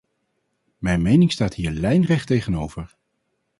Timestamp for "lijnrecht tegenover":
1.71-2.97